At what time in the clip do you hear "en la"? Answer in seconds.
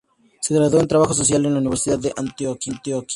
1.45-1.59